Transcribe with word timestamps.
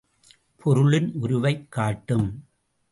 பொருளின் 0.57 1.13
உருவைக் 1.13 1.71
காட்டும். 1.71 2.45